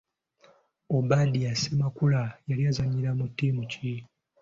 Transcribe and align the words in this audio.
Obadia 0.97 1.51
Ssemakula 1.55 2.21
yali 2.49 2.63
azannyira 2.69 3.11
mu 3.19 3.25
ttiimu 3.31 3.63
ki? 3.71 3.91